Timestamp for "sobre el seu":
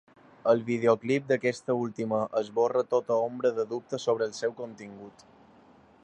4.07-4.59